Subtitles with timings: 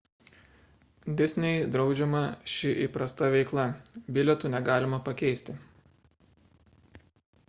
[1.19, 2.21] disney draudžiama
[2.53, 3.65] ši įprasta veikla
[4.17, 5.55] bilietų negalima pakeisti